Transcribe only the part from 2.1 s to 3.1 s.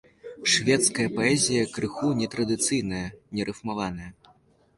нетрадыцыйная,